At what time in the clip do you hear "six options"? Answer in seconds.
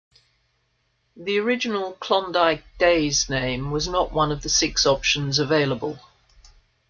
4.49-5.37